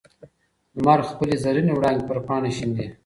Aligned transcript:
لمر 0.75 0.99
خپلې 1.11 1.35
زرینې 1.43 1.73
وړانګې 1.75 2.07
پر 2.09 2.17
پاڼه 2.27 2.51
شیندي. 2.57 2.85